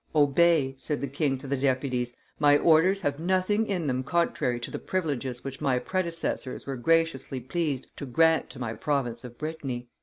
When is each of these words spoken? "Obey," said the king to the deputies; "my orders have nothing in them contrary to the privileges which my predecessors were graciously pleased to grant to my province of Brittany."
"Obey," 0.15 0.73
said 0.79 0.99
the 0.99 1.05
king 1.07 1.37
to 1.37 1.45
the 1.45 1.55
deputies; 1.55 2.15
"my 2.39 2.57
orders 2.57 3.01
have 3.01 3.19
nothing 3.19 3.67
in 3.67 3.85
them 3.85 4.01
contrary 4.03 4.59
to 4.59 4.71
the 4.71 4.79
privileges 4.79 5.43
which 5.43 5.61
my 5.61 5.77
predecessors 5.77 6.65
were 6.65 6.75
graciously 6.75 7.39
pleased 7.39 7.85
to 7.95 8.07
grant 8.07 8.49
to 8.49 8.57
my 8.57 8.73
province 8.73 9.23
of 9.23 9.37
Brittany." 9.37 9.89